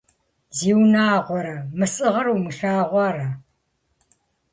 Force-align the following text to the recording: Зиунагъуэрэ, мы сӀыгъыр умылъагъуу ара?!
Зиунагъуэрэ, 0.57 1.57
мы 1.77 1.85
сӀыгъыр 1.93 2.27
умылъагъуу 2.35 3.01
ара?! 3.09 3.29